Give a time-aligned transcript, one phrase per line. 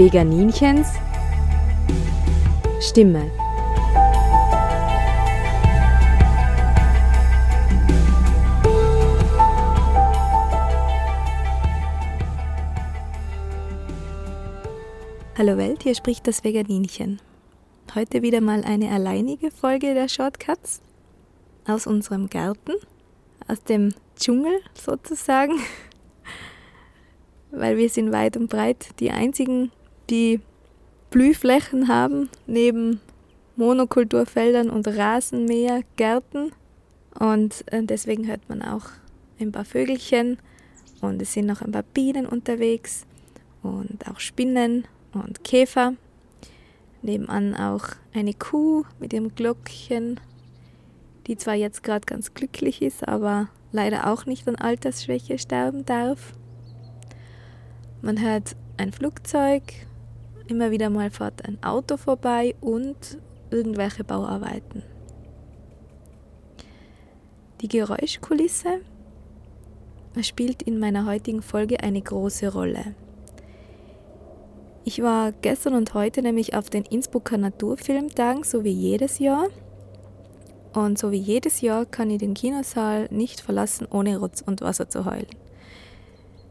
[0.00, 0.88] Veganinchens
[2.80, 3.30] Stimme.
[15.36, 17.20] Hallo Welt, hier spricht das Veganinchen.
[17.94, 20.80] Heute wieder mal eine alleinige Folge der Shortcuts
[21.66, 22.72] aus unserem Garten,
[23.48, 25.60] aus dem Dschungel sozusagen,
[27.50, 29.70] weil wir sind weit und breit die einzigen,
[30.10, 30.40] die
[31.10, 33.00] Blühflächen haben, neben
[33.56, 36.52] Monokulturfeldern und Rasenmähergärten.
[37.18, 38.86] Und äh, deswegen hört man auch
[39.40, 40.38] ein paar Vögelchen
[41.00, 43.06] und es sind noch ein paar Bienen unterwegs
[43.62, 45.94] und auch Spinnen und Käfer.
[47.02, 50.20] Nebenan auch eine Kuh mit ihrem Glöckchen,
[51.26, 56.32] die zwar jetzt gerade ganz glücklich ist, aber leider auch nicht an Altersschwäche sterben darf.
[58.02, 59.62] Man hört ein Flugzeug,
[60.50, 63.18] immer wieder mal fährt ein Auto vorbei und
[63.50, 64.82] irgendwelche Bauarbeiten.
[67.60, 68.80] Die Geräuschkulisse
[70.22, 72.94] spielt in meiner heutigen Folge eine große Rolle.
[74.84, 79.48] Ich war gestern und heute nämlich auf den Innsbrucker Naturfilmtagen, so wie jedes Jahr.
[80.72, 84.88] Und so wie jedes Jahr kann ich den Kinosaal nicht verlassen, ohne Rotz und Wasser
[84.88, 85.26] zu heulen.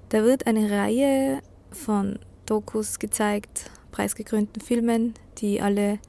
[0.09, 1.39] Da wird eine Reihe
[1.71, 5.99] von Dokus gezeigt, preisgekrönten Filmen, die alle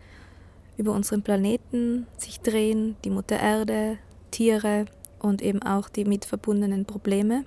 [0.76, 3.98] über unseren Planeten sich drehen, die Mutter Erde,
[4.30, 4.86] Tiere
[5.18, 7.44] und eben auch die mit verbundenen Probleme.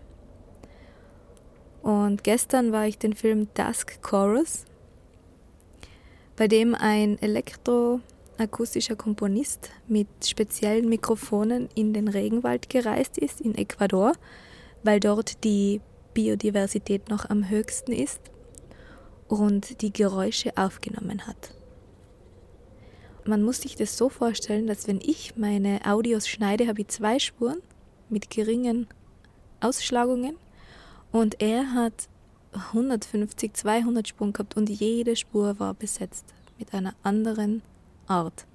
[1.82, 4.66] Und gestern war ich den Film Dusk Chorus,
[6.36, 14.14] bei dem ein elektroakustischer Komponist mit speziellen Mikrofonen in den Regenwald gereist ist in Ecuador,
[14.84, 15.82] weil dort die
[16.14, 18.33] Biodiversität noch am höchsten ist
[19.28, 21.54] und die Geräusche aufgenommen hat.
[23.26, 27.20] Man muss sich das so vorstellen, dass wenn ich meine Audios schneide, habe ich zwei
[27.20, 27.62] Spuren
[28.10, 28.88] mit geringen
[29.62, 30.36] Ausschlagungen
[31.12, 32.10] und er hat
[32.52, 36.26] 150, 200 Spuren gehabt und jede Spur war besetzt
[36.60, 37.62] mit einer anderen
[38.08, 38.46] Art.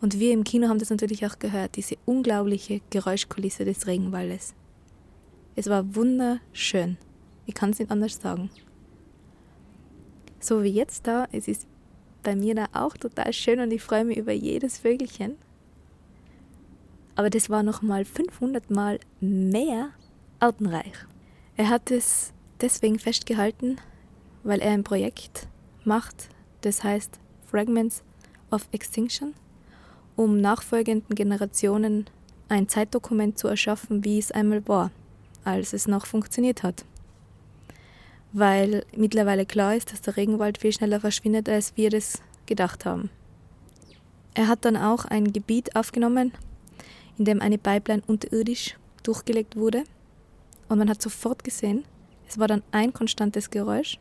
[0.00, 4.54] Und wir im Kino haben das natürlich auch gehört, diese unglaubliche Geräuschkulisse des Regenwaldes.
[5.56, 6.96] Es war wunderschön.
[7.46, 8.50] Ich kann es nicht anders sagen.
[10.40, 11.66] So wie jetzt da, es ist
[12.22, 15.36] bei mir da auch total schön und ich freue mich über jedes Vögelchen.
[17.14, 19.90] Aber das war noch mal 500 Mal mehr
[20.38, 20.94] artenreich.
[21.56, 23.76] Er hat es deswegen festgehalten,
[24.42, 25.46] weil er ein Projekt
[25.84, 26.30] macht,
[26.62, 28.02] das heißt Fragments
[28.50, 29.34] of Extinction,
[30.16, 32.06] um nachfolgenden Generationen
[32.48, 34.90] ein Zeitdokument zu erschaffen, wie es einmal war,
[35.44, 36.84] als es noch funktioniert hat.
[38.32, 43.10] Weil mittlerweile klar ist, dass der Regenwald viel schneller verschwindet, als wir das gedacht haben.
[44.34, 46.32] Er hat dann auch ein Gebiet aufgenommen,
[47.18, 49.84] in dem eine Pipeline unterirdisch durchgelegt wurde
[50.68, 51.84] und man hat sofort gesehen,
[52.28, 53.98] es war dann ein konstantes Geräusch,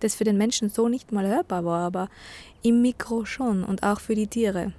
[0.00, 2.08] das für den Menschen so nicht mal hörbar war, aber
[2.62, 4.74] im Mikro schon und auch für die Tiere.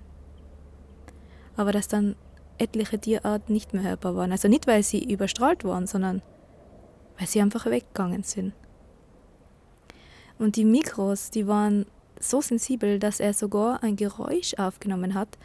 [1.57, 2.15] Aber dass dann
[2.59, 4.31] etliche Tierarten nicht mehr hörbar waren.
[4.31, 6.21] Also nicht, weil sie überstrahlt waren, sondern
[7.17, 8.53] weil sie einfach weggegangen sind.
[10.41, 11.85] Und die Mikros, die waren
[12.19, 15.37] so sensibel, dass er sogar ein Geräusch aufgenommen hat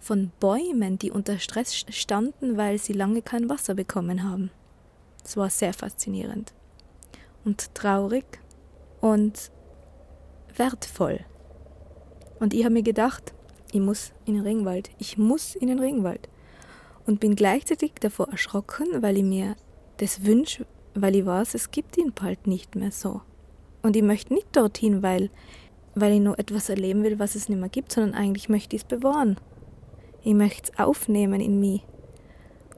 [0.00, 4.50] von Bäumen, die unter Stress standen, weil sie lange kein Wasser bekommen haben.
[5.24, 6.52] Es war sehr faszinierend
[7.44, 8.24] und traurig
[9.00, 9.52] und
[10.56, 11.20] wertvoll.
[12.40, 13.32] Und ich habe mir gedacht,
[13.70, 16.28] ich muss in den Regenwald, ich muss in den Regenwald.
[17.06, 19.54] Und bin gleichzeitig davor erschrocken, weil ich mir
[19.98, 23.20] das wünsche, weil ich weiß, es gibt ihn bald nicht mehr so.
[23.84, 25.28] Und ich möchte nicht dorthin, weil,
[25.94, 28.82] weil ich nur etwas erleben will, was es nicht mehr gibt, sondern eigentlich möchte ich
[28.82, 29.36] es bewahren.
[30.22, 31.82] Ich möchte es aufnehmen in mich,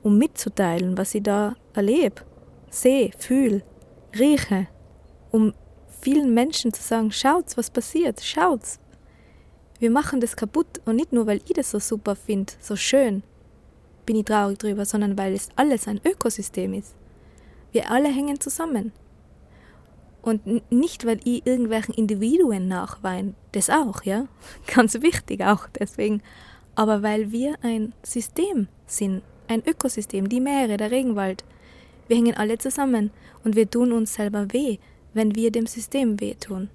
[0.03, 2.23] um mitzuteilen, was ich da erlebe
[2.71, 3.63] sehe, fühle,
[4.19, 4.67] rieche,
[5.31, 5.55] um
[6.01, 8.81] vielen Menschen zu sagen, schaut's, was passiert, schaut's.
[9.79, 13.23] Wir machen das kaputt und nicht nur, weil ich das so super finde, so schön,
[14.07, 16.97] bin ich traurig drüber, sondern weil es alles ein Ökosystem ist.
[17.71, 18.93] Wir alle hängen zusammen.
[20.27, 24.27] Und nicht, weil ich irgendwelchen Individuen nachweine, das auch, ja,
[24.67, 26.21] ganz wichtig auch deswegen,
[26.75, 31.45] aber weil wir ein System sind, ein Ökosystem, die Meere, der Regenwald,
[32.09, 33.13] wir hängen alle zusammen
[33.45, 34.79] und wir tun uns selber weh,
[35.15, 36.71] wenn wir dem System wehtun.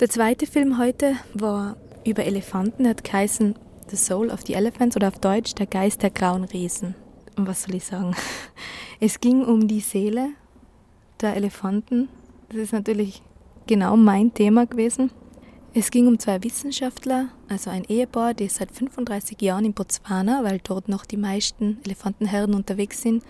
[0.00, 3.54] Der zweite Film heute war über Elefanten, hat geheißen
[3.88, 6.94] The Soul of the Elephants oder auf Deutsch Der Geist der grauen Riesen.
[7.38, 8.14] Und was soll ich sagen?
[9.00, 10.28] Es ging um die Seele
[11.22, 12.08] der Elefanten,
[12.48, 13.22] Das ist natürlich
[13.66, 15.10] genau mein Thema gewesen.
[15.72, 20.60] Es ging um zwei Wissenschaftler, also ein Ehepaar, die seit 35 Jahren in Botswana, weil
[20.62, 23.24] dort noch die meisten Elefantenherden unterwegs sind,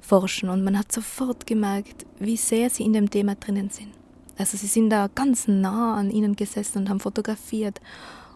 [0.00, 0.48] forschen.
[0.48, 3.90] Und man hat sofort gemerkt, wie sehr sie in dem Thema drinnen sind.
[4.38, 7.80] Also sie sind da ganz nah an ihnen gesessen und haben fotografiert.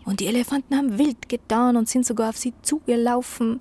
[0.05, 3.61] Und die Elefanten haben wild getan und sind sogar auf sie zugelaufen.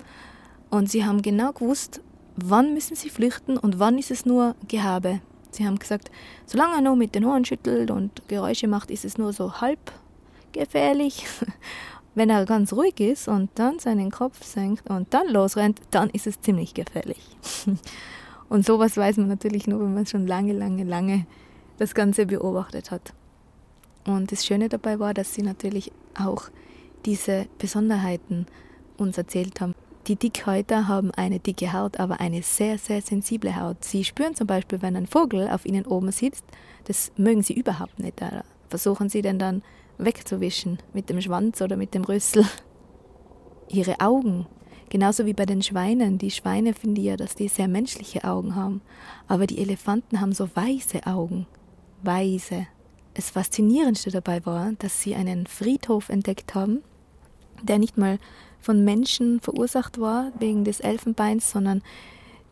[0.70, 2.02] Und sie haben genau gewusst,
[2.38, 5.22] wann müssen sie flüchten und wann ist es nur Gehabe.
[5.52, 6.12] Sie haben gesagt,
[6.46, 9.92] solange er nur mit den Ohren schüttelt und Geräusche macht, ist es nur so halb
[10.52, 11.26] gefährlich.
[12.16, 16.26] Wenn er ganz ruhig ist und dann seinen Kopf senkt und dann losrennt, dann ist
[16.26, 17.20] es ziemlich gefährlich.
[18.50, 21.26] Und sowas weiß man natürlich nur, wenn man schon lange, lange, lange
[21.80, 23.14] das Ganze beobachtet hat.
[24.06, 26.44] Und das Schöne dabei war, dass sie natürlich auch
[27.06, 28.46] diese Besonderheiten
[28.98, 29.76] uns erzählt haben.
[30.08, 33.84] Die Dickhäuter haben eine dicke Haut, aber eine sehr, sehr sensible Haut.
[33.84, 36.46] Sie spüren zum Beispiel, wenn ein Vogel auf ihnen oben sitzt,
[36.86, 38.22] das mögen sie überhaupt nicht.
[38.22, 39.64] Da versuchen sie den dann
[39.98, 42.46] wegzuwischen mit dem Schwanz oder mit dem Rüssel.
[43.68, 44.48] Ihre Augen,
[44.90, 46.18] genauso wie bei den Schweinen.
[46.18, 48.82] Die Schweine finden ja, dass die sehr menschliche Augen haben.
[49.28, 51.48] Aber die Elefanten haben so weiße Augen.
[52.04, 52.66] Weiße.
[53.14, 56.82] Das Faszinierendste dabei war, dass sie einen Friedhof entdeckt haben,
[57.62, 58.20] der nicht mal
[58.60, 61.82] von Menschen verursacht war wegen des Elfenbeins, sondern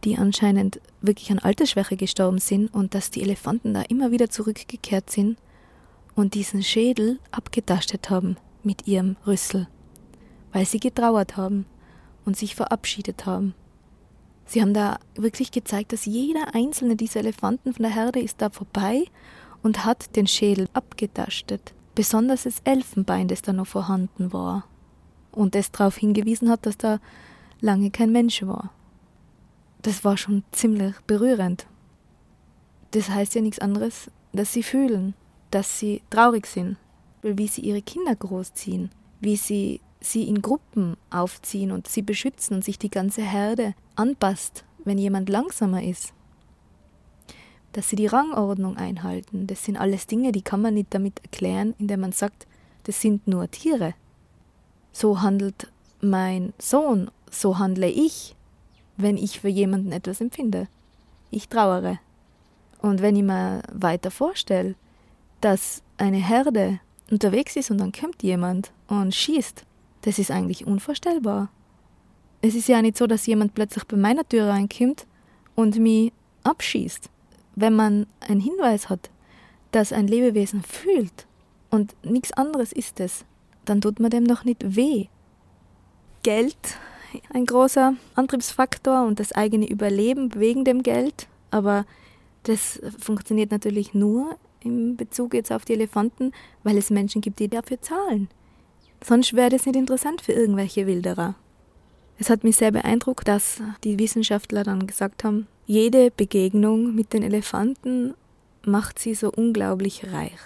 [0.03, 5.09] die anscheinend wirklich an Altersschwäche gestorben sind und dass die Elefanten da immer wieder zurückgekehrt
[5.09, 5.37] sind
[6.13, 9.67] und diesen Schädel abgetastet haben mit ihrem Rüssel,
[10.53, 11.65] weil sie getrauert haben
[12.23, 13.53] und sich verabschiedet haben.
[14.45, 18.51] Sie haben da wirklich gezeigt, dass jeder einzelne dieser Elefanten von der Herde ist da
[18.51, 19.05] vorbei
[19.63, 24.67] und hat den Schädel abgetastet, besonders das Elfenbein, das da noch vorhanden war
[25.35, 26.99] und das darauf hingewiesen hat, dass da
[27.61, 28.71] lange kein Mensch war.
[29.81, 31.67] Das war schon ziemlich berührend.
[32.91, 35.13] Das heißt ja nichts anderes, dass sie fühlen,
[35.51, 36.77] dass sie traurig sind,
[37.21, 38.89] wie sie ihre Kinder großziehen,
[39.19, 44.63] wie sie sie in Gruppen aufziehen und sie beschützen und sich die ganze Herde anpasst,
[44.83, 46.13] wenn jemand langsamer ist.
[47.71, 51.73] Dass sie die Rangordnung einhalten, das sind alles Dinge, die kann man nicht damit erklären,
[51.79, 52.47] indem man sagt,
[52.83, 53.95] das sind nur Tiere
[54.95, 55.67] so handelt
[55.99, 58.33] mein Sohn, so handle ich,
[58.95, 60.69] wenn ich für jemanden etwas empfinde.
[61.31, 61.99] Ich trauere.
[62.81, 64.75] Und wenn ich mir weiter vorstelle,
[65.41, 66.79] dass eine Herde
[67.11, 69.65] unterwegs ist und dann kommt jemand und schießt,
[70.03, 71.49] das ist eigentlich unvorstellbar.
[72.41, 75.07] Es ist ja nicht so, dass jemand plötzlich bei meiner Tür reinkommt
[75.55, 76.13] und mich
[76.43, 77.09] abschießt.
[77.55, 79.09] Wenn man einen Hinweis hat,
[79.71, 81.27] dass ein Lebewesen fühlt
[81.69, 83.25] und nichts anderes ist es,
[83.69, 85.07] dann tut man dem noch nicht weh.
[86.23, 86.57] Geld,
[87.33, 91.85] ein großer Antriebsfaktor und das eigene Überleben wegen dem Geld, aber
[92.43, 96.31] das funktioniert natürlich nur im Bezug jetzt auf die Elefanten,
[96.63, 98.27] weil es Menschen gibt, die dafür zahlen.
[99.03, 101.35] Sonst wäre das nicht interessant für irgendwelche Wilderer.
[102.17, 107.23] Es hat mich sehr beeindruckt, dass die Wissenschaftler dann gesagt haben, jede Begegnung mit den
[107.23, 108.13] Elefanten
[108.65, 110.39] macht sie so unglaublich reich.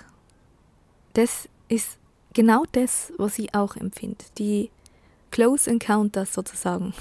[1.13, 1.97] Das ist
[2.33, 4.25] genau das, was ich auch empfinde.
[4.37, 4.71] Die
[5.31, 6.93] Close Encounters sozusagen.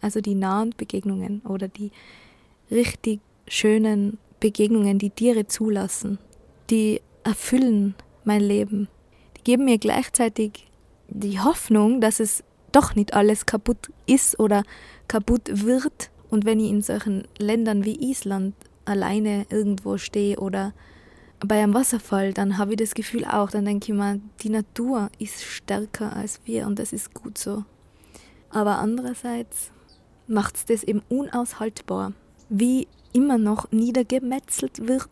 [0.00, 1.90] Also die nahen Begegnungen oder die
[2.70, 6.18] richtig schönen Begegnungen, die Tiere zulassen.
[6.70, 7.94] Die erfüllen
[8.24, 8.88] mein Leben.
[9.36, 10.66] Die geben mir gleichzeitig
[11.08, 12.42] die Hoffnung, dass es
[12.72, 14.62] doch nicht alles kaputt ist oder
[15.08, 16.10] kaputt wird.
[16.30, 20.74] Und wenn ich in solchen Ländern wie Island alleine irgendwo stehe oder
[21.46, 25.10] bei einem Wasserfall, dann habe ich das Gefühl auch, dann denke ich mir, die Natur
[25.18, 27.64] ist stärker als wir und das ist gut so.
[28.50, 29.72] Aber andererseits
[30.26, 32.12] macht es das eben unaushaltbar,
[32.48, 35.08] wie immer noch niedergemetzelt wird,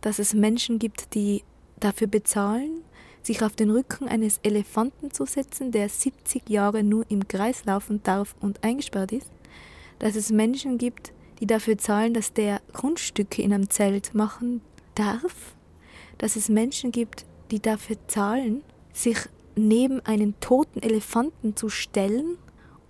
[0.00, 1.42] dass es Menschen gibt, die
[1.78, 2.82] dafür bezahlen,
[3.22, 8.02] sich auf den Rücken eines Elefanten zu setzen, der 70 Jahre nur im Kreis laufen
[8.02, 9.30] darf und eingesperrt ist,
[9.98, 14.62] dass es Menschen gibt, die dafür zahlen, dass der Grundstücke in einem Zelt machen
[14.94, 15.54] darf,
[16.20, 18.62] dass es Menschen gibt, die dafür zahlen,
[18.92, 19.16] sich
[19.56, 22.36] neben einen toten Elefanten zu stellen,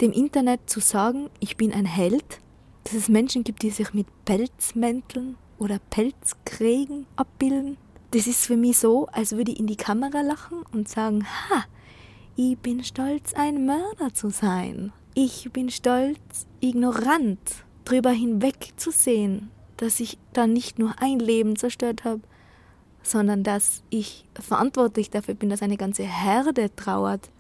[0.00, 2.40] dem Internet zu sagen, ich bin ein Held,
[2.82, 7.76] dass es Menschen gibt, die sich mit Pelzmänteln oder Pelzkrägen abbilden.
[8.10, 11.64] Das ist für mich so, als würde ich in die Kamera lachen und sagen, ha,
[12.34, 14.92] ich bin stolz, ein Mörder zu sein.
[15.14, 17.38] Ich bin stolz, ignorant
[17.84, 22.22] drüber hinwegzusehen, dass ich da nicht nur ein Leben zerstört habe,
[23.02, 27.30] sondern dass ich verantwortlich dafür bin, dass eine ganze Herde trauert.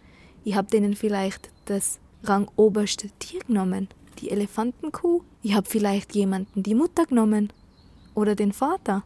[0.44, 3.88] Ich habe denen vielleicht das rangoberste Tier genommen,
[4.18, 5.22] die Elefantenkuh.
[5.42, 7.52] Ich habe vielleicht jemanden die Mutter genommen
[8.14, 9.04] oder den Vater.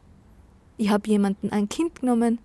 [0.77, 2.39] Ich habe jemanden ein Kind genommen,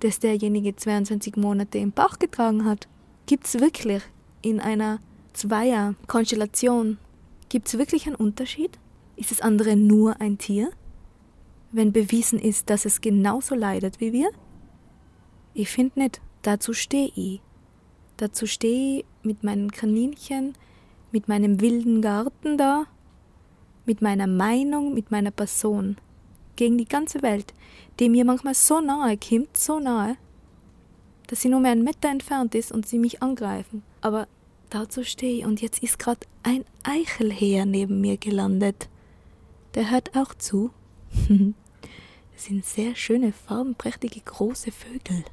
[0.00, 2.88] das derjenige 22 Monate im Bauch getragen hat.
[3.26, 4.02] Gibt es wirklich
[4.42, 5.00] in einer
[5.32, 6.98] Zweier-Konstellation,
[7.48, 8.78] gibt es wirklich einen Unterschied?
[9.16, 10.70] Ist das andere nur ein Tier?
[11.76, 14.30] Wenn bewiesen ist, dass es genauso leidet wie wir?
[15.54, 16.20] Ich finde nicht.
[16.42, 17.40] Dazu stehe ich.
[18.16, 20.52] Dazu stehe ich mit meinen Kaninchen,
[21.10, 22.84] mit meinem wilden Garten da,
[23.86, 25.96] mit meiner Meinung, mit meiner Person
[26.54, 27.52] gegen die ganze Welt,
[27.98, 30.16] die mir manchmal so nahe kommt, so nahe,
[31.26, 33.82] dass sie nur mehr einen Meter entfernt ist und sie mich angreifen.
[34.00, 34.28] Aber
[34.70, 38.88] dazu stehe ich und jetzt ist gerade ein Eichelheer neben mir gelandet.
[39.74, 40.70] Der hört auch zu.
[42.36, 45.24] sind sehr schöne, farbenprächtige, große Vögel.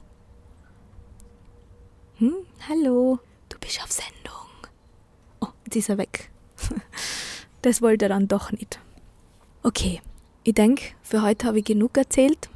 [2.17, 2.35] Hm,
[2.67, 4.69] hallo, du bist auf Sendung.
[5.39, 6.29] Oh, jetzt ist er weg.
[7.61, 8.79] das wollte er dann doch nicht.
[9.63, 10.01] Okay,
[10.43, 12.49] ich denke, für heute habe ich genug erzählt.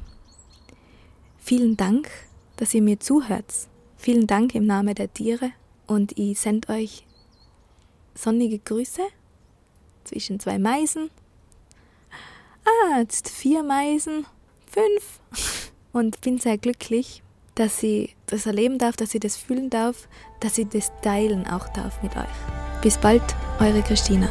[1.38, 2.10] Vielen Dank,
[2.56, 3.52] dass ihr mir zuhört.
[3.96, 5.52] Vielen Dank im Namen der Tiere
[5.86, 7.06] und ich sende euch
[8.14, 9.02] sonnige Grüße
[10.04, 11.10] zwischen zwei Meisen.
[12.64, 14.26] Ah, jetzt vier Meisen,
[14.76, 15.20] fünf.
[15.92, 17.22] Und bin sehr glücklich,
[17.54, 20.08] dass ich das erleben darf, dass ich das fühlen darf,
[20.40, 22.82] dass ich das teilen auch darf mit euch.
[22.82, 23.22] Bis bald,
[23.60, 24.28] eure Christina.